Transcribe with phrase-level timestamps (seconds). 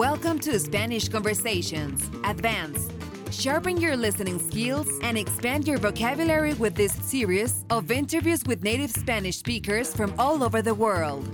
[0.00, 2.90] Welcome to Spanish Conversations Advanced.
[3.30, 8.90] Sharpen your listening skills and expand your vocabulary with this series of interviews with native
[8.90, 11.28] Spanish speakers from all over the world.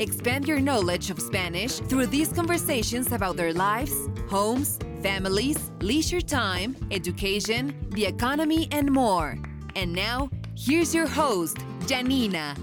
[0.00, 3.94] Expand your knowledge of Spanish through these conversations about their lives,
[4.28, 9.38] homes, families, leisure time, education, the economy, and more.
[9.76, 12.56] And now, here's your host, Janina.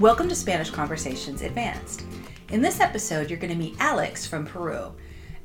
[0.00, 2.07] Welcome to Spanish Conversations Advanced.
[2.50, 4.94] In this episode, you're going to meet Alex from Peru.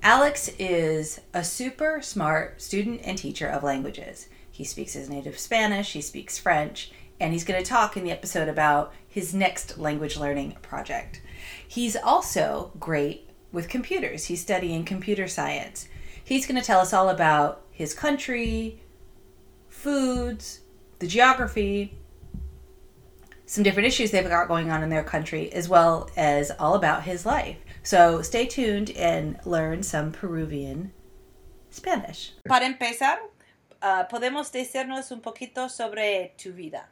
[0.01, 4.29] Alex is a super smart student and teacher of languages.
[4.49, 8.11] He speaks his native Spanish, he speaks French, and he's going to talk in the
[8.11, 11.21] episode about his next language learning project.
[11.67, 14.25] He's also great with computers.
[14.25, 15.89] He's studying computer science.
[16.23, 18.81] He's going to tell us all about his country,
[19.67, 20.61] foods,
[20.99, 21.97] the geography,
[23.53, 27.03] some different issues they've got going on in their country, as well as all about
[27.03, 27.57] his life.
[27.83, 30.91] So stay tuned and learn some Peruvian
[31.69, 32.33] Spanish.
[32.47, 33.17] Para empezar,
[33.83, 36.89] uh, podemos decirnos un poquito sobre tu vida.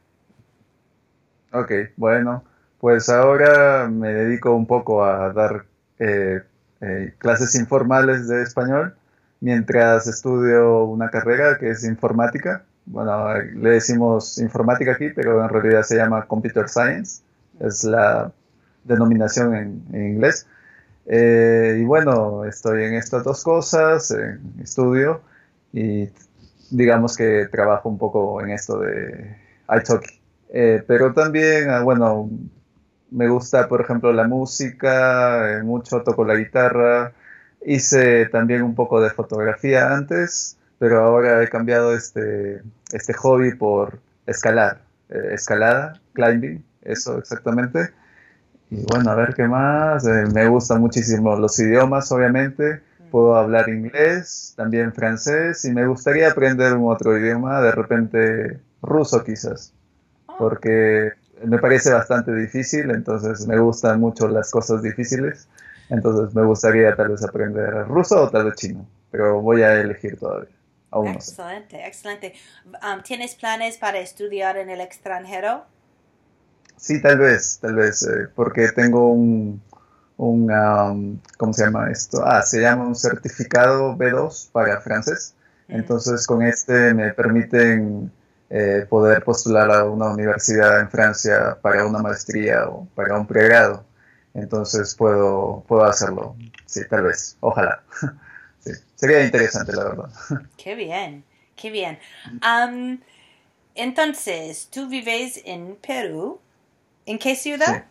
[1.52, 2.44] Ok, bueno,
[2.78, 5.64] pues ahora me dedico un poco a dar
[5.98, 6.42] eh,
[6.80, 8.94] eh, clases informales de español
[9.40, 15.82] mientras estudio una carrera que es informática bueno, le decimos informática aquí, pero en realidad
[15.82, 17.22] se llama Computer Science,
[17.60, 18.32] es la
[18.84, 20.46] denominación en, inglés.
[21.06, 25.20] Eh, y bueno, estoy en estas dos cosas, en estudio
[25.72, 26.08] y
[26.70, 29.36] digamos que trabajo un poco en esto de
[29.68, 30.20] iTalki.
[30.50, 32.30] Eh, pero también, ah, bueno,
[33.10, 37.12] me gusta, por ejemplo, la música, eh, mucho toco la guitarra,
[37.64, 44.00] hice también un poco de fotografía antes pero ahora he cambiado este, este hobby por
[44.26, 44.80] escalar,
[45.10, 47.90] eh, escalada, climbing, eso exactamente.
[48.68, 50.04] Y bueno, a ver qué más.
[50.04, 52.80] Eh, me gustan muchísimo los idiomas, obviamente.
[53.12, 59.22] Puedo hablar inglés, también francés, y me gustaría aprender un otro idioma, de repente ruso
[59.22, 59.72] quizás,
[60.26, 60.34] oh.
[60.36, 61.12] porque
[61.44, 65.46] me parece bastante difícil, entonces me gustan mucho las cosas difíciles.
[65.90, 70.18] Entonces me gustaría tal vez aprender ruso o tal vez chino, pero voy a elegir
[70.18, 70.48] todavía
[71.06, 72.34] excelente, excelente.
[72.66, 75.64] Um, ¿Tienes planes para estudiar en el extranjero?
[76.76, 79.62] Sí, tal vez, tal vez, eh, porque tengo un,
[80.16, 82.22] un um, ¿cómo se llama esto?
[82.26, 85.34] Ah, se llama un certificado B2 para francés.
[85.68, 85.76] Mm.
[85.76, 88.10] Entonces, con este me permiten
[88.50, 93.84] eh, poder postular a una universidad en Francia para una maestría o para un pregrado.
[94.34, 96.36] Entonces, puedo, puedo hacerlo.
[96.66, 97.82] Sí, tal vez, ojalá.
[98.94, 100.10] sería interesante, la verdad.
[100.56, 101.24] Qué bien,
[101.56, 101.98] qué bien.
[103.74, 106.40] entonces, tú vives en Perú.
[107.04, 107.84] ¿En qué ciudad?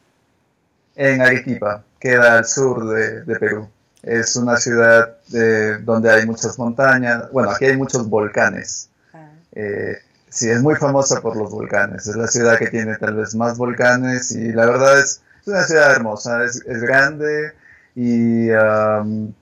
[0.95, 3.69] En Arequipa, queda al sur de, Perú.
[4.03, 5.17] Es una ciudad
[5.81, 7.31] donde hay muchas montañas.
[7.31, 8.89] Bueno, aquí hay muchos volcanes.
[9.13, 9.29] Ah.
[9.53, 9.97] Eh,
[10.29, 12.07] sí, es muy famosa por los volcanes.
[12.07, 15.91] Es la ciudad que tiene tal vez más volcanes y la verdad es, una ciudad
[15.91, 16.43] hermosa.
[16.43, 17.53] Es, es grande,
[17.95, 18.47] y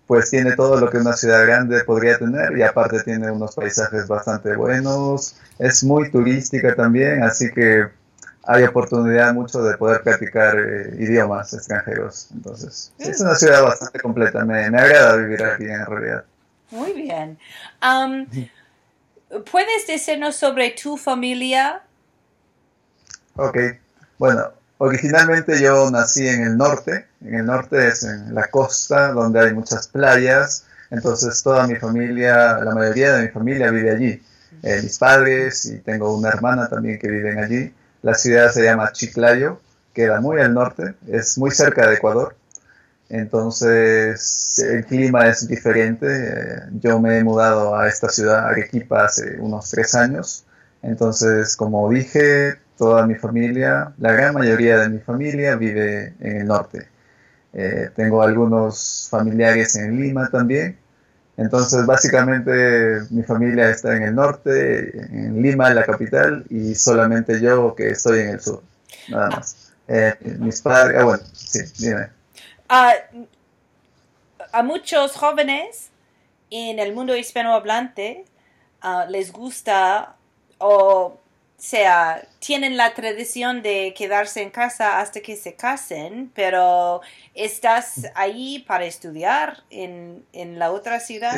[0.08, 4.08] pues tiene todo lo que una ciudad grande podría tener y aparte tiene unos paisajes
[4.08, 7.88] bastante buenos, es muy turística también, así que
[8.44, 12.30] hay oportunidad mucho de poder practicar eh, idiomas extranjeros.
[12.34, 16.26] Entonces, es una ciudad bastante completa, me, agrada vivir aquí en realidad.
[16.72, 17.38] Muy bien.
[19.52, 21.84] ¿Puedes decirnos sobre tu familia?
[23.36, 23.58] Ok,
[24.18, 24.52] bueno,
[24.82, 29.54] Originalmente yo nací en el norte, en el norte es en la costa donde hay
[29.54, 34.24] muchas playas, entonces toda mi familia, la mayoría de mi familia vive allí.
[34.64, 37.74] Eh, mis padres y tengo una hermana también que viven allí.
[38.02, 39.60] La ciudad se llama Chiclayo,
[39.94, 42.38] queda muy al norte, es muy cerca de Ecuador.
[43.10, 46.08] Entonces el clima es diferente.
[46.08, 50.46] Eh, yo me he mudado a esta ciudad, Arequipa, hace unos tres años.
[50.82, 56.48] Entonces, como dije, toda mi familia, la gran mayoría de mi familia vive en el
[56.48, 56.88] norte.
[57.52, 60.80] Eh, tengo algunos familiares en Lima también.
[61.36, 67.76] Entonces, básicamente mi familia está en el norte, en Lima, la capital, y solamente yo
[67.76, 68.64] que estoy en el sur.
[69.10, 69.74] Nada más.
[69.88, 72.08] Eh, mis padres, ah, bueno, sí, dime.
[72.70, 72.94] Ah,
[74.54, 75.90] a muchos jóvenes
[76.50, 78.24] en el mundo hispanohablante
[78.84, 80.16] uh, les gusta
[80.60, 81.20] o
[81.62, 87.02] sea, tienen la tradición de quedarse en casa hasta que se casen, pero
[87.36, 90.24] ¿estás ahí para estudiar en,
[90.58, 91.36] la otra ciudad?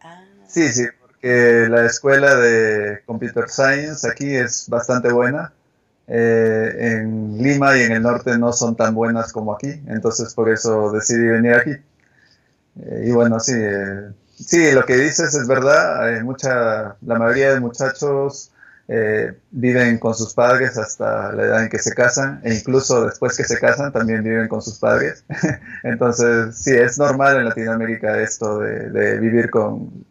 [0.00, 0.24] Ah.
[0.46, 0.68] Sí.
[0.72, 5.52] sí, porque la escuela de Computer Science aquí es bastante buena.
[6.10, 10.48] Eh, en Lima y en el norte no son tan buenas como aquí, entonces por
[10.48, 11.72] eso decidí venir aquí.
[12.80, 16.22] Eh, y bueno, sí, eh, sí, lo que dices es verdad.
[16.22, 18.52] mucha, la mayoría de muchachos
[19.50, 23.44] viven con sus padres hasta la edad en que se casan e incluso después que
[23.44, 25.24] se casan también viven con sus padres.
[25.82, 30.06] Entonces, sí, es normal en Latinoamérica esto de, vivir con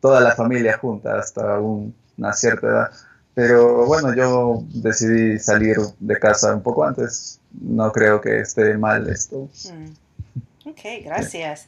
[0.00, 2.90] toda la familia junta hasta una cierta edad.
[3.32, 7.40] Pero bueno, yo decidí salir de casa un poco antes.
[7.52, 9.48] No creo que esté mal esto.
[9.72, 10.68] Mm.
[10.68, 11.66] Ok, gracias.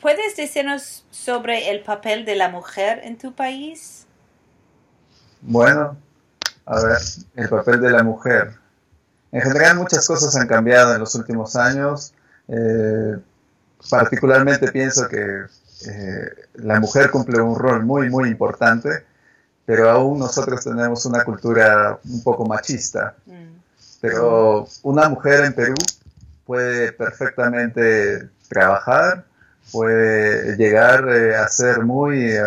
[0.00, 4.05] ¿Puedes decirnos sobre el papel de la mujer en tu país?
[5.46, 5.96] Bueno,
[6.66, 6.98] a ver,
[7.36, 8.54] el papel de la mujer.
[9.32, 12.12] En general muchas cosas han cambiado en los últimos años.
[12.48, 13.16] Eh,
[13.90, 15.46] particularmente pienso que
[15.86, 19.04] eh, la mujer cumple un rol muy, muy importante
[19.66, 23.16] pero aún nosotros tenemos una cultura un poco machista.
[23.26, 23.56] Mm.
[24.00, 25.74] Pero una mujer en Perú
[26.46, 29.24] puede perfectamente trabajar,
[29.72, 32.40] puede llegar eh, a ser muy eh,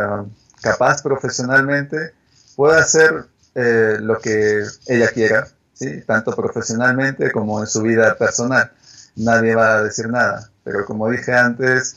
[0.62, 2.14] capaz profesionalmente,
[2.60, 3.26] puede hacer
[3.56, 6.02] eh, lo que ella quiera, ¿sí?
[6.06, 8.70] tanto profesionalmente como en su vida personal.
[9.16, 11.96] Nadie va a decir nada, pero como dije antes,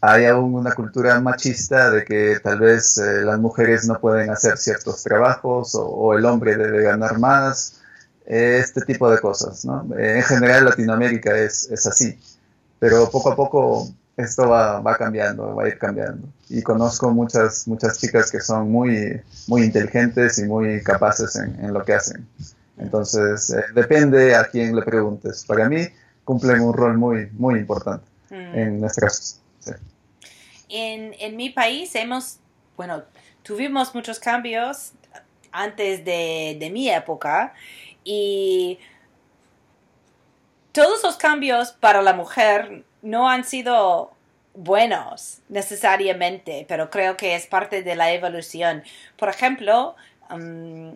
[0.00, 4.58] hay aún una cultura machista de que tal vez eh, las mujeres no pueden hacer
[4.58, 7.80] ciertos trabajos o, el hombre debe ganar más,
[8.26, 9.66] este tipo de cosas.
[9.98, 12.16] en general Latinoamérica es, así,
[12.78, 16.28] pero poco a poco esto va, va, cambiando, va a ir cambiando.
[16.48, 21.72] Y conozco muchas, muchas chicas que son muy, muy inteligentes y muy capaces en, en
[21.72, 22.26] lo que hacen.
[22.78, 25.44] Entonces, eh, depende a quién le preguntes.
[25.44, 25.86] Para mí,
[26.24, 28.54] cumplen un rol muy, muy importante mm.
[28.58, 29.40] en nuestras
[30.70, 32.38] en, en mi país hemos,
[32.76, 33.02] bueno,
[33.42, 34.92] tuvimos muchos cambios
[35.52, 37.52] antes de, de mi época
[38.04, 38.78] y
[40.72, 44.12] todos los cambios para la mujer no han sido
[44.54, 48.82] buenos necesariamente, pero creo que es parte de la evolución.
[49.16, 49.96] Por ejemplo,
[50.28, 50.90] mm,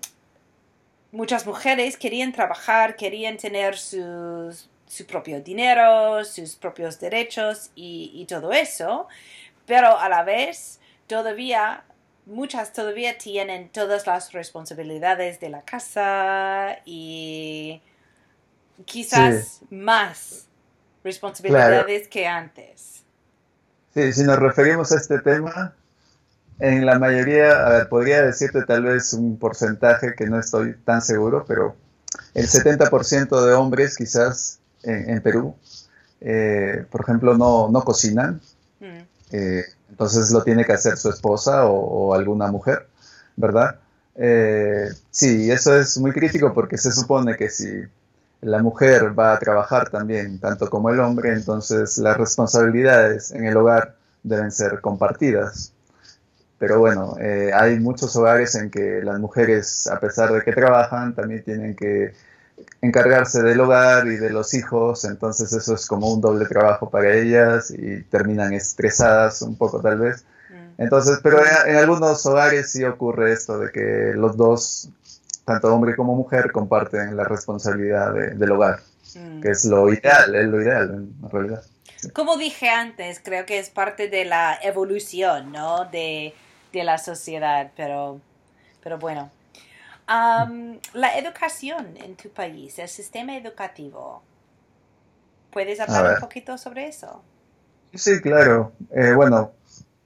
[1.12, 8.26] muchas mujeres querían trabajar, querían tener sus, su propio dinero, sus propios derechos y, y
[8.26, 9.08] todo eso,
[9.66, 11.84] pero a la vez todavía
[12.26, 17.82] muchas todavía tienen todas las responsabilidades de la casa y
[18.86, 20.48] quizás más
[21.04, 23.02] responsabilidades que antes.
[23.94, 25.74] Sí, si nos referimos a este tema,
[26.58, 31.02] en la mayoría, a ver, podría decirte tal vez un porcentaje que no estoy tan
[31.02, 31.76] seguro, pero
[32.34, 35.54] el 70% de hombres quizás en, Perú,
[36.20, 38.40] eh, por ejemplo, no, no cocinan.
[38.80, 39.02] Mm.
[39.32, 42.86] Eh, entonces lo tiene que hacer su esposa o, alguna mujer,
[43.36, 43.78] ¿verdad?
[44.16, 47.84] Eh, sí, eso es muy crítico porque se supone que si
[48.44, 53.56] la mujer va a trabajar también, tanto como el hombre, entonces las responsabilidades en el
[53.56, 55.72] hogar deben ser compartidas.
[56.58, 61.14] Pero bueno, eh, hay muchos hogares en que las mujeres, a pesar de que trabajan,
[61.14, 62.14] también tienen que
[62.80, 67.14] encargarse del hogar y de los hijos, entonces eso es como un doble trabajo para
[67.14, 70.24] ellas y terminan estresadas un poco tal vez.
[70.50, 70.82] Mm.
[70.82, 74.90] Entonces, pero en, algunos hogares sí ocurre esto de que los dos,
[75.44, 78.80] tanto hombre como mujer, comparten la responsabilidad del hogar,
[79.14, 79.40] mm.
[79.40, 81.62] que es lo ideal, es lo ideal en realidad.
[82.12, 85.86] Como dije antes, creo que es parte de la evolución, ¿no?
[85.86, 86.34] De,
[86.72, 88.20] de la sociedad, pero,
[88.82, 89.30] pero bueno,
[90.06, 94.22] la educación en tu país, el sistema educativo.
[95.50, 97.22] ¿Puedes hablar un poquito sobre eso?
[97.94, 98.72] Sí, claro.
[98.90, 99.52] Eh, bueno,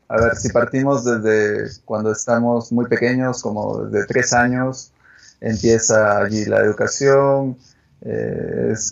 [0.08, 4.92] a ver, si partimos desde cuando estamos muy pequeños, como de tres años,
[5.40, 7.56] empieza allí la educación,
[8.02, 8.90] eh, es,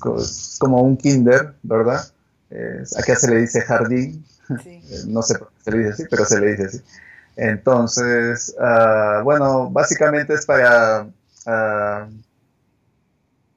[0.59, 2.01] como un kinder, ¿verdad?
[2.97, 4.25] acá se le dice jardín,
[4.65, 6.83] eh, no sé por qué se le dice así, pero se le dice así.
[7.37, 11.07] Entonces, ah, bueno, básicamente es para,
[11.47, 12.09] ah,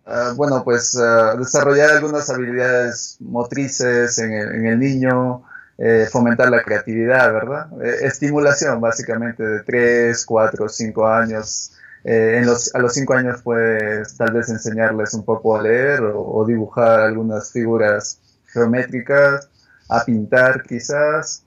[0.05, 0.97] ah, bueno, pues
[1.37, 5.43] desarrollar algunas habilidades motrices en el, niño,
[5.81, 7.67] eh, fomentar la creatividad, ¿verdad?
[7.81, 11.71] Eh, estimulación, básicamente, de 3, 4, 5 años.
[12.03, 16.01] Eh, en los, a los 5 años puedes tal vez enseñarles un poco a leer
[16.01, 19.49] o dibujar algunas figuras geométricas,
[19.89, 21.43] a pintar quizás,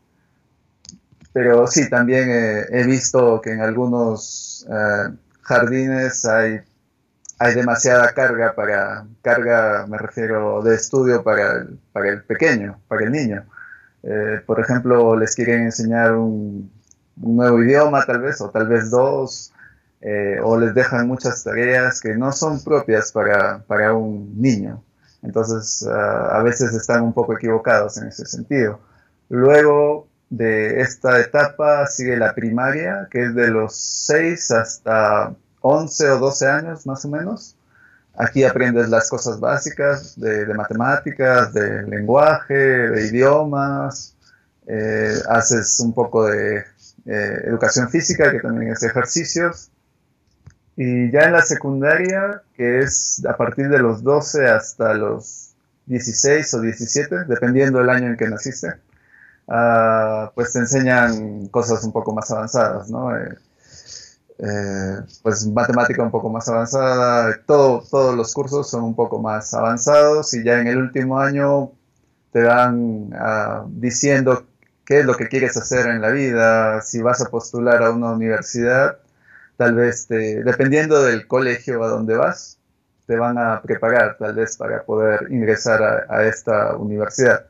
[1.33, 6.61] pero sí, también eh, he visto que en algunos eh, jardines hay,
[7.39, 13.05] hay demasiada carga para, carga me refiero de estudio para el, para el pequeño, para
[13.05, 13.45] el niño.
[14.47, 16.69] Por ejemplo, les quieren enseñar un,
[17.17, 19.53] nuevo idioma tal vez, o tal vez dos,
[20.43, 24.83] o les dejan muchas tareas que no son propias para, para un niño.
[25.23, 28.81] Entonces, a veces están un poco equivocados en ese sentido
[29.33, 36.19] Luego de esta etapa sigue la primaria, que es de los 6 hasta 11 o
[36.19, 37.57] 12 años más o menos.
[38.15, 44.15] Aquí aprendes las cosas básicas de, matemáticas, de lenguaje, de idiomas,
[44.67, 46.59] eh, haces un poco de
[47.07, 49.71] eh, educación física, que también es ejercicios.
[50.77, 55.53] Y ya en la secundaria, que es a partir de los 12 hasta los
[55.87, 58.75] 16 o 17, dependiendo del año en que naciste,
[59.49, 63.15] ah, pues te enseñan cosas un poco más avanzadas, ¿no?
[63.17, 63.37] Eh,
[64.39, 69.55] eh, pues matemática un poco más avanzada, todo, todos los cursos son un poco más
[69.55, 71.71] avanzados y ya en el último año
[72.33, 74.47] te van ah, diciendo
[74.85, 78.11] qué es lo que quieres hacer en la vida, si vas a postular a una
[78.13, 78.99] universidad,
[79.63, 82.59] tal vez dependiendo del colegio a donde vas,
[83.07, 87.47] te van a preparar tal vez para poder ingresar a, esta universidad.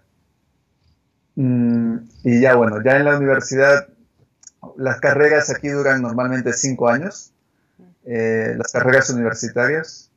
[1.37, 3.89] Mm, y ya bueno, ya en la universidad
[4.77, 7.33] las carreras aquí duran normalmente cinco años,
[8.05, 10.11] eh, las carreras universitarias.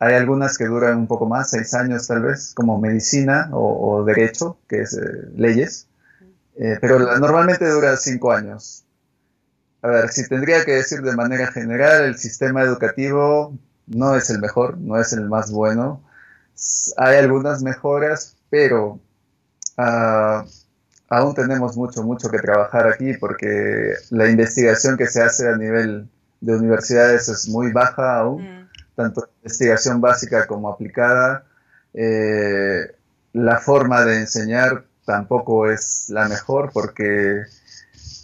[0.00, 4.58] Hay algunas que duran un poco más, seis años tal vez, como medicina o, derecho,
[4.68, 5.86] que es eh, leyes,
[6.56, 8.84] eh, pero normalmente dura cinco años.
[9.82, 13.58] A ver, si tendría que decir de manera general, el sistema educativo
[13.88, 16.02] no es el mejor, no es el más bueno.
[16.96, 19.00] Hay algunas mejoras, pero
[19.78, 20.46] uh,
[21.08, 26.08] aún tenemos mucho, mucho que trabajar aquí porque la investigación que se hace a nivel
[26.40, 28.68] de universidades es muy baja aún, mm.
[28.94, 31.44] tanto investigación básica como aplicada.
[31.92, 32.94] Eh,
[33.32, 37.42] la forma de enseñar tampoco es la mejor porque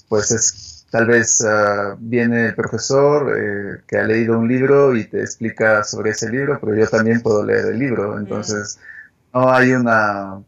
[0.09, 5.04] pues es tal vez ah, viene el profesor eh, que ha leído un libro y
[5.04, 8.78] te explica sobre ese libro, pero yo también puedo leer el libro, entonces
[9.33, 10.42] no hay una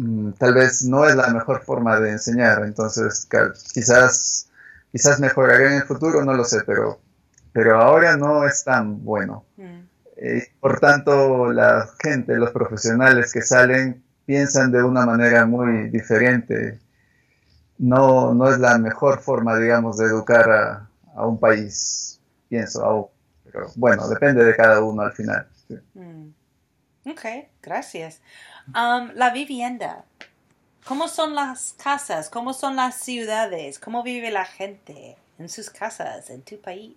[0.00, 3.28] Mm, tal vez no es la mejor forma de enseñar, entonces
[3.74, 4.48] quizás,
[4.90, 7.00] quizás mejoraré en el futuro, no lo sé, pero,
[7.52, 9.44] pero ahora no es tan bueno.
[9.58, 9.80] Mm.
[10.16, 16.78] Eh, por tanto, la gente, los profesionales que salen, piensan de una manera muy diferente.
[17.80, 23.10] No, no es la mejor forma, digamos, de educar a, a un país, pienso.
[23.44, 25.48] pero bueno, depende de cada uno al final.
[25.94, 26.28] Mm.
[27.06, 27.24] Ok,
[27.62, 28.20] gracias
[29.14, 30.04] la vivienda.
[30.84, 32.30] ¿Cómo son las casas?
[32.30, 33.78] ¿Cómo son las ciudades?
[33.78, 36.96] ¿Cómo vive la gente en sus casas, en tu país?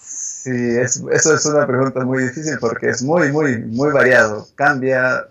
[0.00, 4.46] Sí, eso es una pregunta muy difícil porque es muy, muy, muy variado.
[4.54, 5.26] Cambia,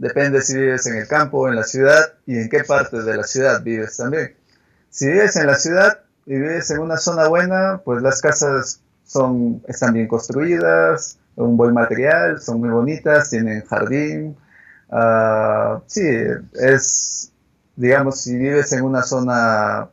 [0.00, 3.22] depende si vives en el campo en la ciudad y en qué parte de la
[3.22, 4.34] ciudad vives también.
[4.90, 9.62] Si vives en la ciudad y vives en una zona buena, pues las casas son,
[9.68, 14.36] están bien construidas, un buen material, son muy bonitas, tienen jardín,
[14.90, 16.02] Uh, sí,
[16.54, 17.30] es,
[17.76, 19.88] digamos, si vives en una zona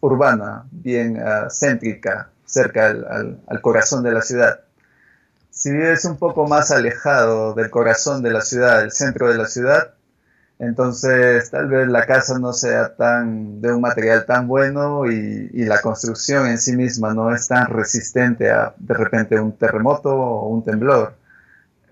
[0.00, 4.60] urbana, bien ah, céntrica, cerca al, corazón de la ciudad.
[5.52, 9.46] Si vives un poco más alejado del corazón de la ciudad, del centro de la
[9.46, 9.92] ciudad,
[10.58, 15.82] entonces tal vez la casa no sea tan de un material tan bueno y, la
[15.82, 20.64] construcción en sí misma no es tan resistente a de repente un terremoto o un
[20.64, 21.16] temblor.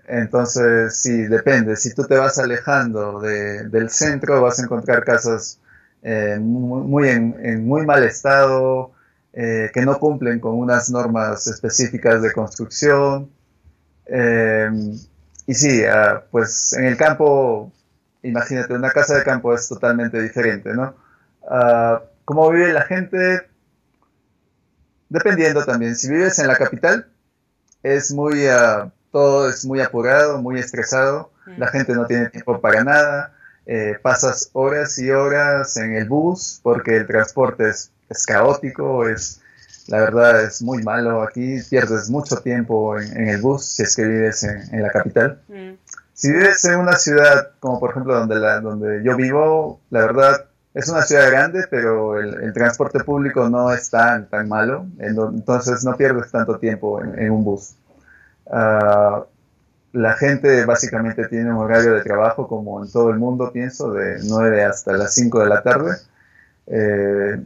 [0.07, 1.75] Entonces, sí, depende.
[1.77, 5.59] Si tú te vas alejando del centro, vas a encontrar casas
[6.01, 8.91] eh, muy, en, muy mal estado,
[9.33, 13.29] eh, que no cumplen con unas normas específicas de construcción.
[14.11, 14.97] Em,
[15.47, 17.71] y sí, ah, pues en el campo,
[18.23, 20.95] imagínate, una casa de campo es totalmente diferente, ¿no?
[21.49, 23.47] Ah, ¿Cómo vive la gente?
[25.09, 25.95] Dependiendo también.
[25.95, 27.07] Si vives en la capital,
[27.83, 28.47] es muy...
[28.47, 33.33] Ah, todo es muy apurado, muy estresado, la gente no tiene tiempo para nada,
[33.65, 37.91] eh, pasas horas y horas en el bus porque el transporte es,
[38.25, 39.40] caótico, es,
[39.87, 44.05] la verdad es muy malo aquí, pierdes mucho tiempo en, el bus si es que
[44.05, 45.41] vives en, la capital.
[46.13, 50.45] Si vives en una ciudad como por ejemplo donde, la, donde yo vivo, la verdad
[50.73, 55.97] es una ciudad grande, pero el, transporte público no es tan, tan malo, entonces no
[55.97, 57.75] pierdes tanto tiempo en un bus.
[58.49, 59.25] Ah,
[59.93, 64.19] la gente básicamente tiene un horario de trabajo como en todo el mundo, pienso, de
[64.23, 65.97] 9 hasta las 5 de la tarde.
[66.67, 67.41] Eh,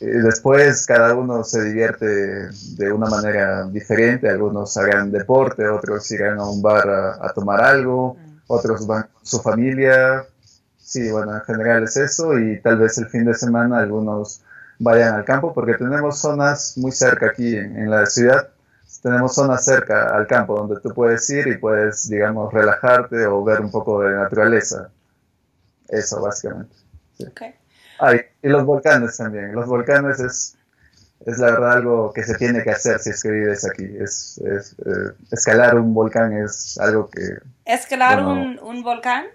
[0.00, 6.48] después cada uno se divierte de una manera diferente, algunos hagan deporte, otros irán a
[6.48, 8.36] un bar a, tomar algo, mm.
[8.46, 10.24] otros van con su familia.
[10.78, 14.40] Sí, bueno, en general es eso y tal vez el fin de semana algunos
[14.78, 18.48] vayan al campo porque tenemos zonas muy cerca aquí en la ciudad
[19.02, 23.60] tenemos zonas cerca al campo donde tú puedes ir y puedes, digamos, relajarte o ver
[23.60, 24.90] un poco de naturaleza.
[25.88, 26.74] Eso, básicamente.
[27.98, 29.54] Ah, y, los volcanes también.
[29.54, 30.56] Los volcanes es,
[31.26, 33.84] es la verdad algo que se tiene que hacer si es que vives aquí.
[33.98, 37.38] Es, es eh, escalar un volcán es algo que...
[37.64, 39.26] ¿Escalar un, un, volcán?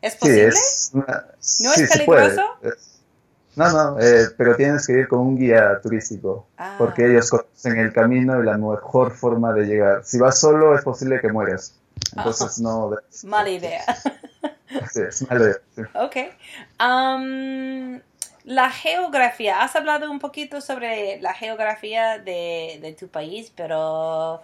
[0.00, 0.52] ¿Es posible?
[0.52, 2.42] Sí, es ¿No es peligroso?
[3.54, 6.74] No, no, eh, pero tienes que ir con un guía turístico, ah.
[6.78, 10.04] porque ellos conocen el camino y la mejor forma de llegar.
[10.04, 11.74] Si vas solo es posible que mueras.
[12.16, 12.96] Entonces no...
[13.24, 13.84] Mala idea.
[14.92, 15.26] Sí, es.
[15.94, 16.16] Ok.
[18.44, 24.42] la geografía, has hablado un poquito sobre la geografía de, tu país, pero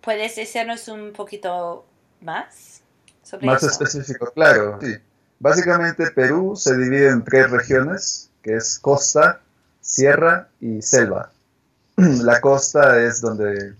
[0.00, 1.86] ¿puedes decirnos un poquito
[2.20, 2.82] más
[3.22, 4.96] sobre Más específico, claro, sí.
[5.38, 9.40] Básicamente Perú se divide en tres regiones, que es costa,
[9.80, 11.30] sierra y selva.
[11.96, 13.74] La costa es donde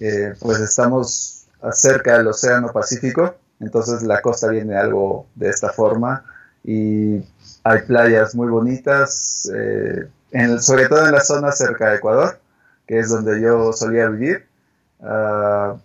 [0.00, 6.24] eh, pues estamos cerca del Océano Pacífico, entonces la costa viene algo de esta forma
[6.64, 7.24] y
[7.64, 10.08] hay playas muy bonitas, eh,
[10.60, 12.38] sobre todo en la zona cerca de Ecuador,
[12.86, 14.46] que es donde yo solía vivir.
[15.00, 15.76] Ah,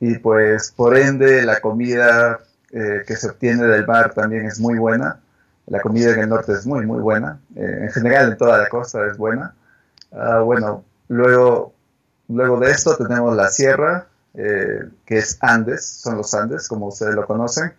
[0.00, 2.40] y pues por ende la comida
[2.72, 5.20] eh, que se obtiene del mar también es muy buena.
[5.66, 7.38] La comida en el norte es muy, muy buena.
[7.54, 9.54] Eh, en general, en toda la costa es buena.
[10.12, 11.72] Ah, bueno, luego,
[12.28, 17.14] luego de esto tenemos la sierra, eh, que es Andes, son los Andes, como ustedes
[17.14, 17.72] lo conocen.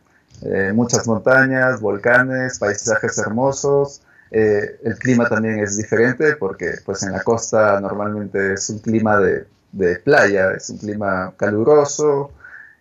[0.73, 4.01] muchas montañas, volcanes, paisajes hermosos.
[4.31, 9.45] el clima también es diferente porque pues en la costa normalmente es un clima de,
[9.71, 12.31] de playa, es un clima caluroso,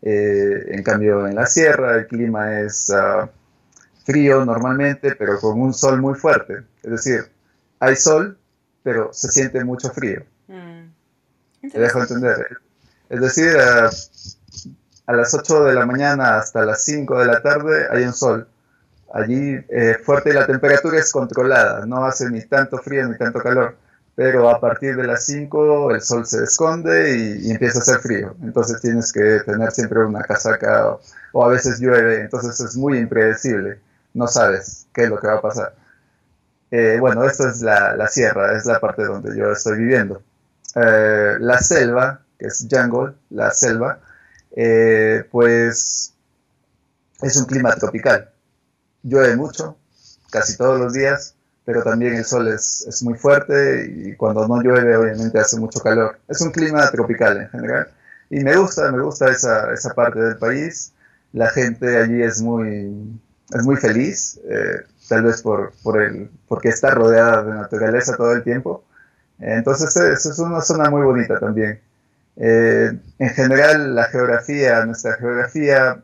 [0.02, 3.30] eh, en cambio, en la sierra el clima es ah,
[4.04, 6.64] frío normalmente, pero con un sol muy fuerte.
[6.82, 7.20] Es decir,
[7.78, 8.36] hay sol,
[8.82, 10.24] pero se siente mucho frío.
[10.48, 11.70] Mm.
[11.70, 12.58] Te dejo entender.
[13.12, 18.04] Es decir, a las 8 de la mañana hasta las 5 de la tarde hay
[18.04, 18.48] un sol.
[19.12, 23.76] Allí eh, fuerte la temperatura es controlada, no hace ni tanto frío ni tanto calor
[24.14, 28.34] pero a partir de las 5 el sol se esconde y, empieza a hacer frío.
[28.42, 30.98] Entonces tienes que tener siempre una casaca
[31.32, 33.80] o, a veces llueve, entonces es muy impredecible.
[34.14, 35.74] No sabes qué es lo que va a pasar.
[36.70, 40.22] Eh, bueno, esto es la, sierra, es la parte donde yo estoy viviendo.
[40.74, 44.00] Eh, la selva, que es jungle, la selva,
[44.56, 46.12] eh, pues
[47.20, 48.30] es un clima tropical.
[49.04, 49.76] Llueve mucho,
[50.30, 54.60] casi todos los días, pero también el sol es, es, muy fuerte y cuando no
[54.60, 56.18] llueve obviamente hace mucho calor.
[56.26, 57.88] Es un clima tropical en general
[58.28, 60.92] y me gusta, me gusta esa, esa parte del país.
[61.32, 63.20] La gente allí es muy,
[63.54, 68.32] es muy feliz, eh, tal vez por, por el, porque está rodeada de naturaleza todo
[68.32, 68.84] el tiempo.
[69.38, 71.80] Entonces es, es una zona muy bonita también.
[72.36, 76.02] Eh, en general la geografía, nuestra geografía,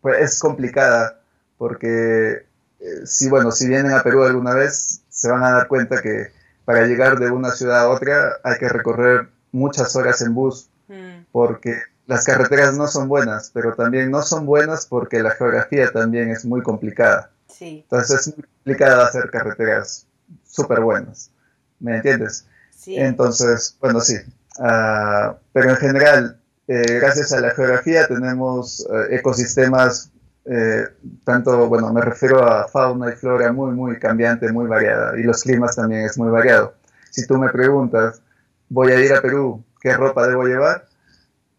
[0.00, 1.20] pues es complicada
[1.58, 2.46] porque
[2.80, 6.32] eh, si, bueno, si vienen a Perú alguna vez, se van a dar cuenta que
[6.64, 11.26] para llegar de una ciudad a otra hay que recorrer muchas horas en bus, mm.
[11.32, 16.30] porque las carreteras no son buenas, pero también no son buenas porque la geografía también
[16.30, 17.30] es muy complicada.
[17.60, 20.06] Entonces es muy complicado hacer carreteras
[20.44, 21.30] súper buenas.
[21.78, 22.46] ¿Me entiendes?
[22.86, 24.16] Entonces, bueno, sí.
[24.58, 26.38] Ah, pero en general,
[26.68, 30.10] eh, gracias a la geografía tenemos eh, ecosistemas
[30.46, 30.84] eh,
[31.24, 35.42] tanto, bueno, me refiero a fauna y flora muy, muy cambiante, muy variada, y los
[35.42, 36.74] climas también es muy variado.
[37.10, 38.20] Si tú me preguntas,
[38.68, 40.86] voy a ir a Perú, ¿qué ropa debo llevar?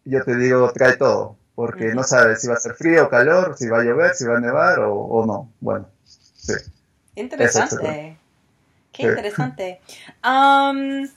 [0.04, 3.56] Yo te digo, trae todo, porque no sabes si va a ser frío o calor,
[3.58, 5.50] si va a llover, si va a nevar o, no.
[5.60, 6.52] Bueno, sí.
[7.16, 8.18] Interesante.
[8.92, 9.80] Qué interesante.
[10.24, 11.08] Um,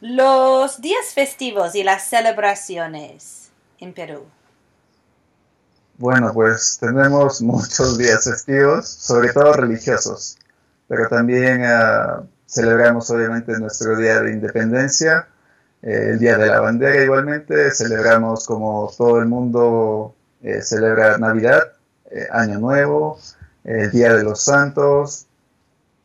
[0.00, 4.24] los días festivos y las celebraciones en Perú.
[5.96, 10.38] Bueno, pues tenemos muchos días festivos, sobre todo religiosos,
[10.86, 15.26] pero también ah, celebramos obviamente nuestro Día de Independencia,
[15.82, 21.72] eh, el Día de la Bandera igualmente, celebramos como todo el mundo eh, celebra Navidad,
[22.12, 23.18] eh, Año Nuevo,
[23.64, 25.26] el Día de los Santos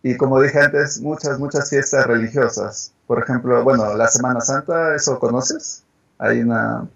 [0.01, 2.92] y como dije antes, muchas, muchas fiestas religiosas.
[3.07, 5.83] Por ejemplo, bueno, la Semana Santa, ¿eso conoces?
[6.17, 6.87] Hay una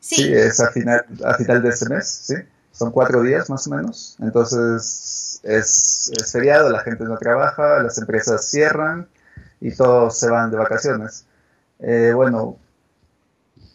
[0.00, 0.32] Sí.
[0.32, 2.34] es a final, a final de este mes, ¿sí?
[2.72, 4.16] Son cuatro días más o menos.
[4.20, 9.08] Entonces es, es feriado, la gente no trabaja, las empresas cierran
[9.60, 11.26] y todos se van de vacaciones.
[11.80, 12.56] Eh, bueno,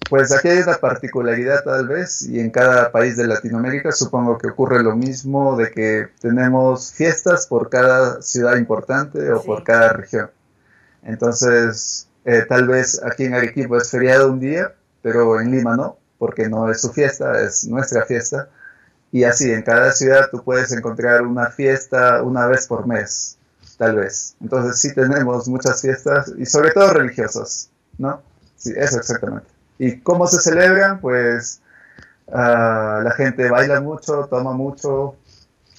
[0.09, 4.49] pues aquí hay una particularidad tal vez y en cada país de Latinoamérica supongo que
[4.49, 10.29] ocurre lo mismo de que tenemos fiestas por cada ciudad importante o por cada región.
[11.05, 15.97] Entonces, eh, tal vez aquí en Arequipa es feriado un día, pero en Lima no
[16.23, 18.47] porque no es su fiesta, es nuestra fiesta.
[19.11, 23.37] Y así, en cada ciudad tú puedes encontrar una fiesta una vez por mes,
[23.77, 24.33] tal vez.
[24.39, 28.21] Entonces sí tenemos muchas fiestas y sobre todo religiosas, ¿no?
[28.55, 29.47] Sí, eso exactamente.
[29.77, 31.01] ¿Y cómo se celebran?
[31.01, 31.59] Pues
[32.31, 35.17] ah, la gente baila mucho, toma mucho,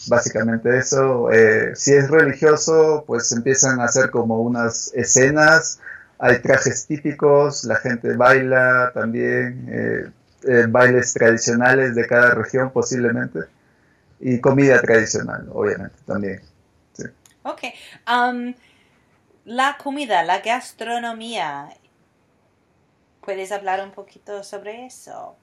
[0.09, 1.31] básicamente eso.
[1.31, 5.81] Eh, si es religioso, pues empiezan a hacer como unas escenas,
[6.19, 9.69] hay trajes típicos, la gente baila también.
[9.71, 10.11] Eh,
[10.47, 13.40] eh, bailes tradicionales de cada región posiblemente
[14.21, 16.43] y comida tradicional, obviamente, también.
[17.43, 17.62] Ok.
[18.07, 18.55] Um,
[19.45, 21.71] la comida, la gastronomía,
[23.23, 25.37] ¿puedes hablar un poquito sobre eso?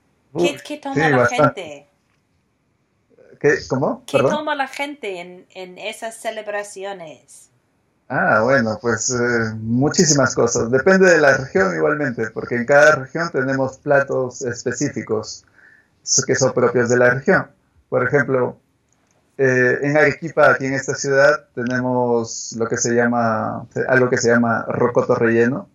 [0.64, 1.88] ¿Qué, toma la gente?
[3.42, 4.04] ¿Qué, ¿Cómo?
[4.06, 7.50] ¿Qué toma la gente en, en esas celebraciones?
[8.08, 10.70] Ah, bueno, pues eh, muchísimas cosas.
[10.70, 15.44] Depende de la región igualmente, porque en cada región tenemos platos específicos
[16.28, 17.48] que son propios de la región.
[17.90, 18.58] Por ejemplo,
[19.38, 24.28] eh, en Arequipa, aquí en esta ciudad, tenemos lo que se llama, algo que se
[24.28, 25.68] llama rocoto relleno,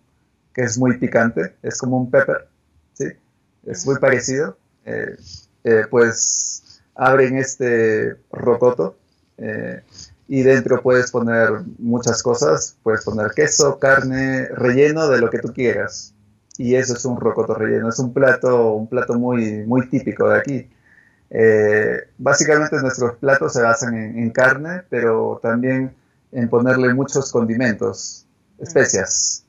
[0.53, 2.47] que es muy picante, es como un pepper,
[2.93, 3.07] ¿sí?
[3.65, 4.57] Es muy parecido.
[4.85, 5.17] Eh,
[5.89, 6.63] pues
[6.97, 8.97] abren este rocoto
[10.27, 15.53] y dentro puedes poner muchas cosas, puedes poner queso, carne, relleno de lo que tú
[15.53, 16.13] quieras.
[16.57, 20.39] Y eso es un rocoto relleno, es un plato, un plato muy, muy típico de
[20.39, 20.69] aquí.
[21.29, 25.95] Eh, básicamente nuestros platos se basan en, carne, pero también
[26.31, 28.25] en ponerle muchos condimentos,
[28.59, 29.45] especias.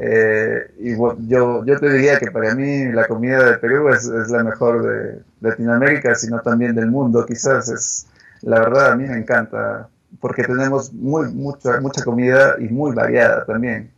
[0.00, 4.30] Eh, y yo, yo te diría que para mí la comida de Perú es, es
[4.30, 7.68] la mejor de Latinoamérica, sino también del mundo, quizás.
[7.68, 8.06] Es,
[8.42, 9.88] la verdad, a mí me encanta
[10.20, 13.92] porque tenemos muy, mucha, mucha comida y muy variada también.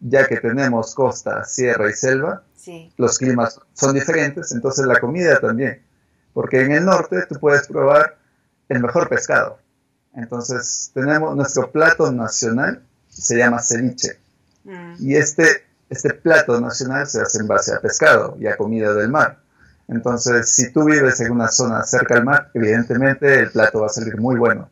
[0.00, 2.42] Ya que tenemos costa, sierra y selva,
[2.96, 5.82] los climas son diferentes, entonces la comida también.
[6.32, 8.16] Porque en el norte tú puedes probar
[8.68, 9.58] el mejor pescado.
[10.14, 14.23] Entonces tenemos nuestro plato nacional, se llama ceviche.
[14.64, 14.94] Mm.
[14.98, 15.44] Y este,
[15.88, 19.38] este plato nacional se hace en base a pescado y a comida del mar.
[19.88, 23.90] Entonces, si tú vives en una zona cerca al mar, evidentemente el plato va a
[23.90, 24.70] salir muy bueno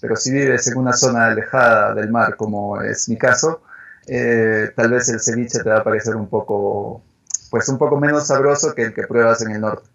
[0.00, 3.62] pero si vives en una zona alejada del mar, como es mi caso,
[4.06, 7.02] eh, tal vez el ceviche te va a parecer un poco,
[7.50, 9.88] pues un poco menos sabroso que el que pruebas en el norte.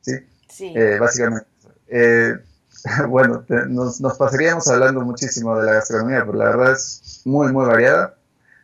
[0.00, 0.12] ¿Sí?
[0.48, 0.72] Sí.
[0.74, 1.46] Eh, básicamente.
[1.88, 2.36] Eh,
[3.08, 8.14] bueno, nos, pasaríamos hablando muchísimo de la gastronomía, pero la verdad es muy, muy variada.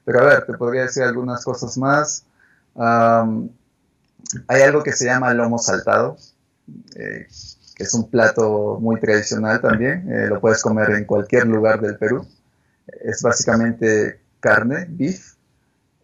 [0.09, 2.25] Pero a ver, te podría decir algunas cosas más.
[2.75, 6.17] hay algo que se llama lomo saltado,
[6.97, 12.27] es un plato muy tradicional también, eh, lo puedes comer en cualquier lugar del Perú.
[13.03, 15.35] Es básicamente carne, beef,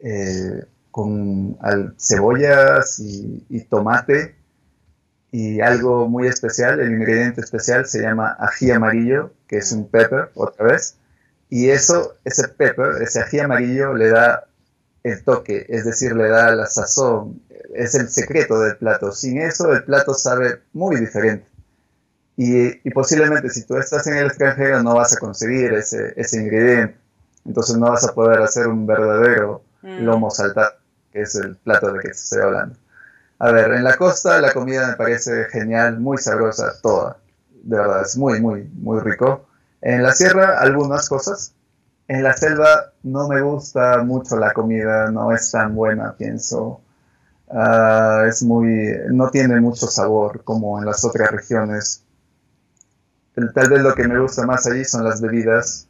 [0.01, 1.57] eh, con
[1.97, 4.37] cebollas y, tomate
[5.31, 10.31] y algo muy especial, el ingrediente especial se llama ají amarillo, que es un pepper,
[10.35, 10.99] otra vez,
[11.50, 14.44] y eso, ese pepper, ese ají amarillo le da
[15.02, 17.42] el toque, es decir, le da la sazón,
[17.74, 19.12] es el secreto del plato.
[19.12, 21.46] Sin eso el plato sabe muy diferente.
[22.37, 26.96] Y, posiblemente si tú estás en el extranjero no vas a conseguir ese, ese ingrediente.
[27.44, 30.04] Entonces no vas a poder hacer un verdadero mm.
[30.04, 30.72] lomo saltado,
[31.12, 32.76] que es el plato de que estoy hablando.
[33.38, 37.18] A ver, en la costa la comida me parece genial, muy sabrosa, toda.
[37.62, 39.46] De verdad, es muy, muy, muy rico.
[39.85, 41.55] En la sierra algunas cosas.
[42.09, 46.81] En la selva no me gusta mucho la comida, no es tan buena, pienso.
[47.49, 52.05] Ah, es muy, no tiene mucho sabor como en las otras regiones
[53.35, 55.88] Tal vez lo que me gusta más allí son las bebidas.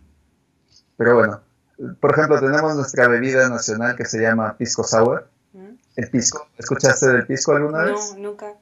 [0.96, 1.40] Pero bueno,
[2.00, 5.28] por ejemplo, tenemos nuestra bebida nacional que se llama Pisco Sour.
[5.52, 5.74] Mm.
[5.96, 6.48] El pisco.
[6.56, 8.14] ¿Escuchaste del pisco alguna vez?
[8.14, 8.54] No, nunca.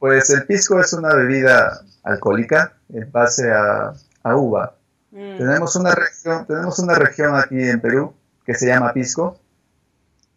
[0.00, 3.92] Pues el pisco es una bebida alcohólica en base a,
[4.24, 4.76] uva.
[5.10, 5.38] Mm.
[5.38, 9.38] Tenemos, una región, tenemos una región aquí en Perú que se llama Pisco,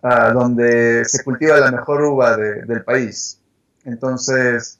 [0.03, 3.39] ah, donde se cultiva la mejor uva del país.
[3.85, 4.79] Entonces,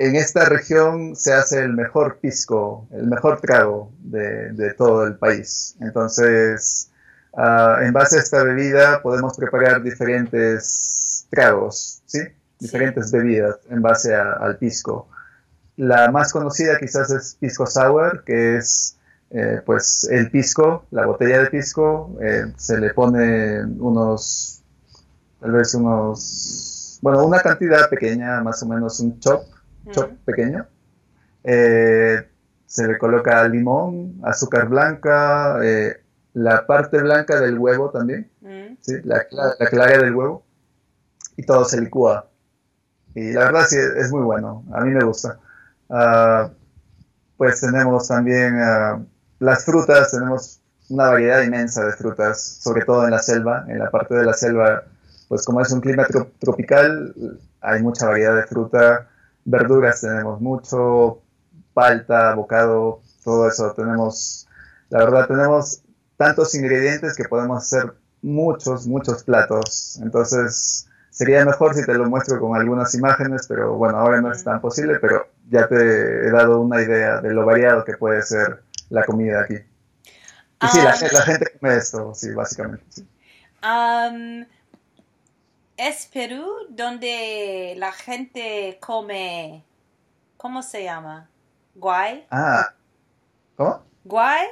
[0.00, 5.76] en esta región se hace el mejor pisco, el mejor trago de, todo el país.
[5.80, 6.90] Entonces,
[7.34, 12.20] ah, en base a esta bebida podemos preparar diferentes tragos, ¿sí?
[12.58, 15.08] Diferentes bebidas en base al pisco.
[15.80, 18.98] La más conocida quizás es pisco sour, que es
[19.30, 24.62] eh, pues el pisco, la botella de pisco, eh, se le pone unos,
[25.40, 29.42] tal vez unos, bueno, una cantidad pequeña, más o menos un chop
[29.90, 30.66] chop pequeño.
[31.44, 32.28] Eh,
[32.66, 35.60] se le coloca limón, azúcar blanca,
[36.34, 38.30] la parte blanca del huevo también,
[39.04, 39.24] la,
[39.70, 40.44] clara del huevo,
[41.38, 42.28] y todo se licúa.
[43.14, 45.40] Y la verdad sí, es muy bueno, a mí me gusta.
[45.90, 46.50] Ah,
[47.36, 49.02] pues tenemos también ah,
[49.38, 53.90] las frutas, tenemos una variedad inmensa de frutas, sobre todo en la selva, en la
[53.90, 54.84] parte de la selva,
[55.28, 56.06] pues como es un clima
[56.38, 57.14] tropical,
[57.60, 59.08] hay mucha variedad de fruta,
[59.44, 61.22] verduras tenemos mucho,
[61.72, 64.46] palta, bocado, todo eso tenemos,
[64.90, 65.82] la verdad tenemos
[66.16, 69.98] tantos ingredientes que podemos hacer muchos, muchos platos.
[70.02, 74.44] Entonces, sería mejor si te lo muestro con algunas imágenes, pero bueno, ahora no es
[74.44, 78.62] tan posible, pero ya te he dado una idea de lo variado que puede ser
[78.88, 79.54] la comida aquí.
[79.54, 81.22] Y sí, la, ah.
[81.22, 82.84] gente come esto, sí, básicamente.
[85.76, 89.64] ¿Es Perú donde la gente come,
[90.36, 91.28] ¿cómo se llama?
[91.74, 92.26] ¿Guay?
[92.30, 92.74] Ah,
[93.56, 93.82] ¿cómo?
[94.04, 94.46] ¿Guay?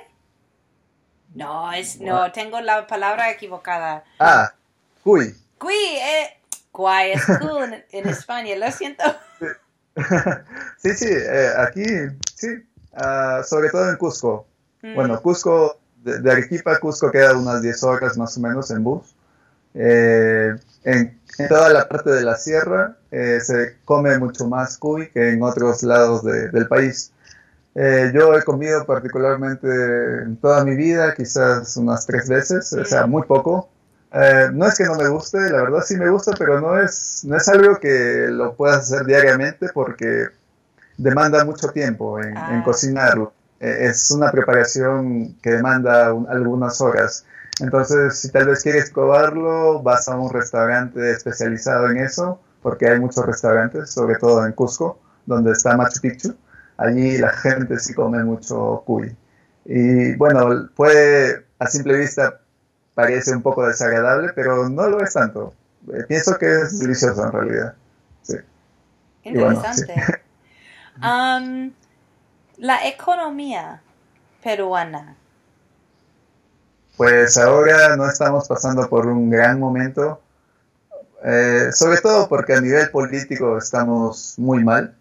[1.35, 4.05] No, es, no, tengo la palabra equivocada.
[4.19, 4.51] Ah,
[5.05, 5.35] cuy.
[5.59, 6.41] Cuy, eh,
[6.73, 9.05] guay, es cool en, España, lo siento.
[10.79, 11.85] Sí, sí, eh, aquí,
[12.37, 12.49] sí,
[12.95, 14.47] ah, sobre todo en Cusco.
[14.83, 14.95] Mm.
[14.95, 19.15] Bueno, Cusco, de, Arequipa a Cusco queda unas 10 horas más o menos en bus.
[19.75, 25.31] Eh, en, toda la parte de la sierra eh, se come mucho más cuy que
[25.31, 27.13] en otros lados del país.
[27.75, 29.69] Eh, yo he comido particularmente
[30.25, 33.69] en toda mi vida, quizás unas tres veces, o sea, muy poco.
[34.13, 37.23] Eh, no es que no me guste, la verdad sí me gusta, pero no es,
[37.25, 40.29] no es algo que lo puedas hacer diariamente porque
[40.97, 42.63] demanda mucho tiempo en, ah.
[42.65, 43.33] cocinarlo.
[43.61, 47.25] Eh, es una preparación que demanda algunas horas.
[47.61, 53.01] Entonces, si tal vez quieres probarlo, vas a un restaurante especializado en eso, porque hay
[53.01, 56.35] muchos restaurantes, sobre todo en Cusco, donde está Machu Picchu
[56.79, 59.15] allí la gente sí come mucho cuy.
[59.67, 62.41] Y bueno, puede a simple vista
[62.99, 65.55] parece un poco desagradable, pero no lo es tanto.
[65.87, 67.75] Eh, pienso que es delicioso en realidad.
[68.23, 68.35] Sí.
[69.23, 69.95] Interesante.
[72.57, 73.81] la economía
[74.43, 75.15] peruana.
[76.97, 80.21] Pues ahora no estamos pasando por un gran momento,
[81.25, 84.93] eh, sobre todo porque a nivel político estamos muy mal.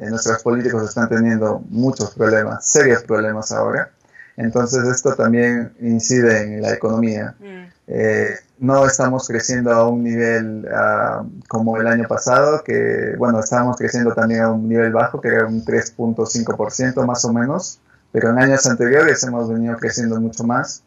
[0.00, 3.92] Eh, nuestros políticos están teniendo muchos problemas, serios problemas ahora.
[4.38, 7.34] Entonces esto también incide en la economía.
[7.40, 7.64] Mm.
[7.88, 13.76] Eh, no estamos creciendo a un nivel ah, como el año pasado, que bueno, estábamos
[13.76, 17.80] creciendo también a un nivel bajo, que era un 3.5% más o menos,
[18.12, 20.84] pero en años anteriores hemos venido creciendo mucho más.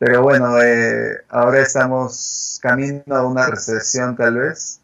[0.00, 4.80] Pero bueno, eh, ahora estamos camino a una recesión tal vez,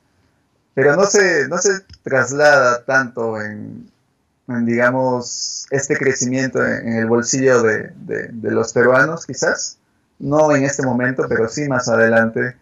[0.74, 3.90] pero no se, no se traslada tanto en,
[4.62, 9.78] digamos, este crecimiento en, el bolsillo de, de, los peruanos, quizás,
[10.18, 12.56] no en este momento, pero sí más adelante,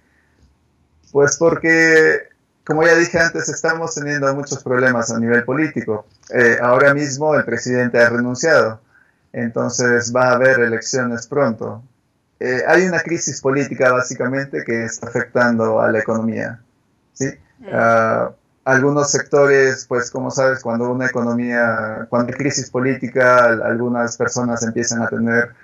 [1.11, 2.29] pues porque,
[2.65, 6.07] como ya dije antes, estamos teniendo muchos problemas a nivel político.
[6.31, 8.81] Eh, ahora mismo el presidente ha renunciado,
[9.33, 11.83] entonces va a haber elecciones pronto.
[12.41, 16.61] Eh, hay una crisis política básicamente que está afectando a la economía.
[17.15, 17.27] ¿sí?
[17.61, 18.33] Uh,
[18.69, 25.01] algunos sectores, pues como sabes, cuando una economía, cuando hay crisis política, algunas personas empiezan
[25.01, 25.55] a tener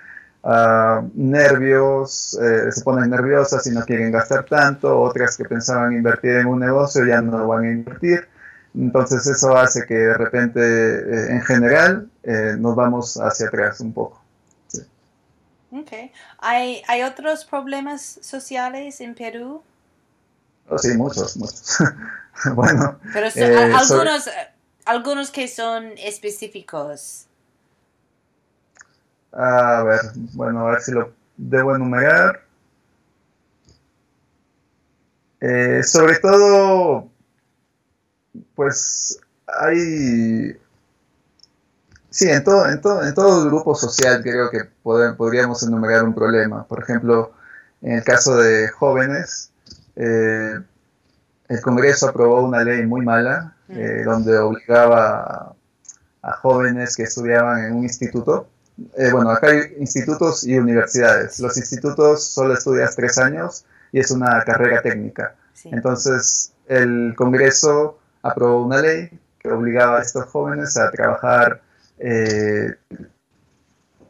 [0.41, 6.31] uh, nervios, eh, se ponen nerviosas y no quieren gastar tanto, otras que pensaban invertir
[6.37, 8.27] en un negocio ya no van a invertir.
[8.73, 13.93] Entonces eso hace que de repente, eh, en general, eh, nos vamos hacia atrás un
[13.93, 14.19] poco.
[14.67, 14.81] Sí.
[15.71, 16.11] Okay.
[16.39, 19.61] ¿Hay, ¿Hay otros problemas sociales en Perú?
[20.77, 21.77] Sí, muchos, muchos.
[22.55, 22.99] bueno.
[23.13, 24.29] Pero eh, algunos,
[24.85, 27.27] algunos que son específicos.
[29.31, 30.01] A ver,
[30.33, 32.45] bueno, a ver si lo debo enumerar.
[35.41, 37.09] Eh, sobre todo,
[38.55, 40.57] pues hay...
[42.09, 46.15] Sí, en todo, en, todo, en todo el grupo social creo que podríamos enumerar un
[46.15, 46.65] problema.
[46.65, 47.33] Por ejemplo,
[47.81, 49.51] en el caso de jóvenes,
[49.95, 50.59] eh,
[51.47, 53.77] el Congreso aprobó una ley muy mala mm.
[53.77, 55.55] eh, donde obligaba
[56.21, 58.47] a, jóvenes que estudiaban en un instituto.
[58.97, 61.39] Eh, bueno, acá hay institutos y universidades.
[61.39, 65.35] Los institutos solo estudias tres años y es una carrera técnica.
[65.65, 71.61] Entonces, el Congreso aprobó una ley que obligaba a estos jóvenes a trabajar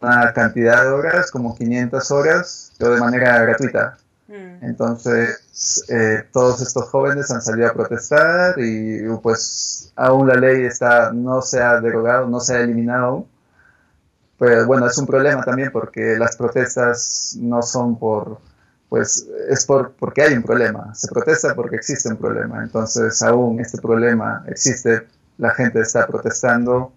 [0.02, 3.98] una cantidad de horas, como 500 horas, pero de manera gratuita.
[4.28, 4.64] Mm.
[4.66, 11.12] Entonces, eh, todos estos jóvenes han salido a protestar y pues aún la ley está,
[11.12, 13.28] no se ha derogado, no se ha eliminado.
[14.38, 18.40] Pero bueno, es un problema también porque las protestas no son por,
[18.90, 23.60] pues es por, porque hay un problema, se protesta porque existe un problema, entonces aún
[23.60, 25.08] este problema existe,
[25.38, 26.94] la gente está protestando.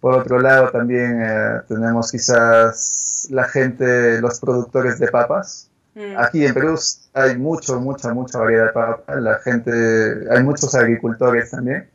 [0.00, 5.69] Por otro lado, también eh, tenemos quizás la gente, los productores de papas.
[6.00, 6.18] Mm.
[6.18, 6.78] Aquí en Perú
[7.12, 9.20] hay mucho, mucha, mucha variedad de papas.
[9.20, 9.70] La gente,
[10.30, 11.88] hay muchos agricultores también.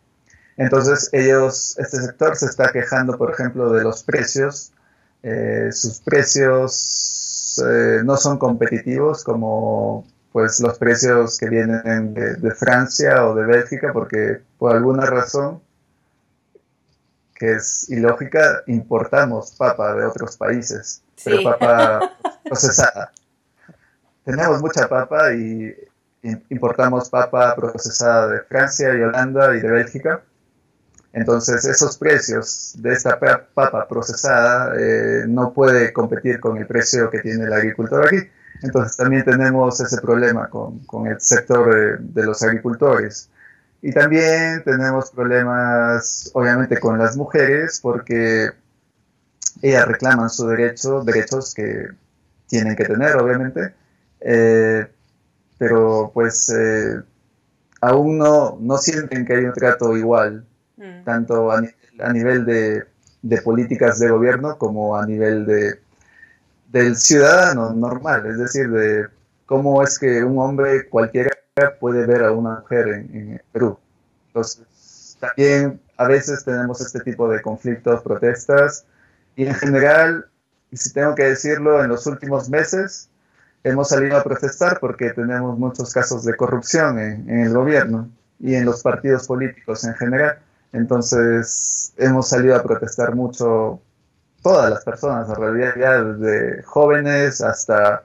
[0.57, 4.71] Entonces ellos, este sector se está quejando, por ejemplo, de los precios.
[5.23, 13.25] Eh, sus precios eh, no son competitivos como pues los precios que vienen de, Francia
[13.25, 15.61] o de Bélgica, porque por alguna razón
[17.33, 23.13] que es ilógica, importamos papa de otros países, pero papa procesada.
[24.25, 25.73] Tenemos mucha papa y
[26.49, 30.21] importamos papa procesada de Francia y Holanda y de Bélgica
[31.15, 37.21] entonces, esos precios de esta papa procesada eh, no puede competir con el precio que
[37.21, 38.17] tiene el agricultor aquí.
[38.61, 43.29] Entonces, también tenemos ese problema con, con el sector de, los agricultores.
[43.81, 48.49] Y también tenemos problemas, obviamente, con las mujeres, porque
[49.61, 51.91] ellas reclaman sus derecho, derechos que
[52.47, 53.73] tienen que tener, obviamente,
[54.25, 54.87] eh,
[55.57, 57.01] pero pues eh,
[57.79, 60.45] aún no, no sienten que hay un trato igual
[60.77, 61.05] Mm.
[61.05, 61.61] tanto a,
[62.11, 62.85] nivel de,
[63.41, 65.79] políticas de gobierno como a nivel de,
[66.67, 69.07] del ciudadano normal, es decir, de
[69.45, 71.31] cómo es que un hombre cualquiera
[71.79, 73.79] puede ver a una mujer en, Perú.
[74.27, 78.85] Entonces, también a veces tenemos este tipo de conflictos, protestas,
[79.37, 80.25] y en general,
[80.71, 83.09] y si tengo que decirlo, en los últimos meses
[83.65, 88.63] hemos salido a protestar porque tenemos muchos casos de corrupción en el gobierno y en
[88.63, 90.37] los partidos políticos en general.
[90.71, 93.81] Entonces hemos salido a protestar mucho
[94.43, 98.03] todas las personas, en realidad desde jóvenes hasta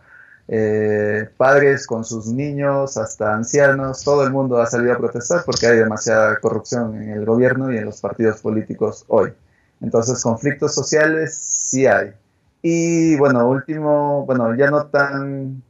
[0.48, 5.66] eh, padres con sus niños, hasta ancianos, todo el mundo ha salido a protestar porque
[5.66, 9.34] hay demasiada corrupción en el gobierno y en los partidos políticos hoy.
[9.82, 12.14] Entonces conflictos sociales sí hay.
[12.62, 15.62] Y bueno, último, bueno, ya no tan,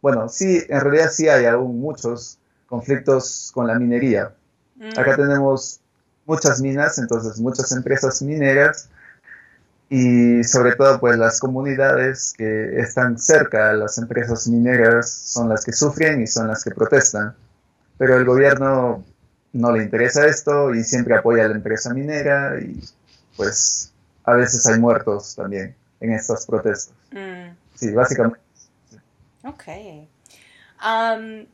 [0.00, 4.32] bueno, sí, en realidad sí hay aún muchos conflictos con la minería.
[4.96, 5.16] Acá mm.
[5.16, 5.80] tenemos
[6.26, 8.88] muchas minas, entonces muchas empresas mineras
[9.88, 15.64] y sobre todo pues las comunidades que están cerca a las empresas mineras son las
[15.64, 17.34] que sufren y son las que protestan.
[17.98, 19.04] Pero el gobierno
[19.52, 22.82] no le interesa esto y siempre apoya a la empresa minera y
[23.36, 23.92] pues
[24.24, 26.94] a veces hay muertos también en estas protestas.
[27.12, 27.56] Mm.
[27.74, 28.40] Sí, básicamente.
[29.44, 29.64] Ok.
[30.84, 31.46] Um,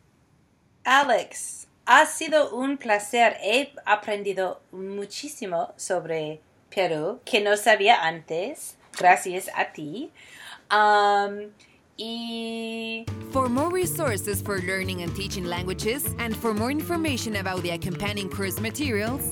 [0.85, 3.37] Alex, ha sido un placer.
[3.41, 6.41] He aprendido muchísimo sobre
[6.75, 8.77] Perú que no sabía antes.
[8.99, 10.11] Gracias a ti.
[10.71, 11.51] Um,
[11.97, 13.05] y...
[13.33, 18.29] For more resources for learning and teaching languages and for more information about the accompanying
[18.29, 19.23] course materials,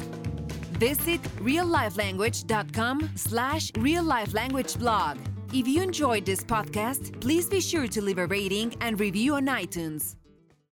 [0.77, 5.19] visit reallifelanguage.com slash reallifelanguageblog.
[5.53, 9.47] If you enjoyed this podcast, please be sure to leave a rating and review on
[9.47, 10.17] iTunes.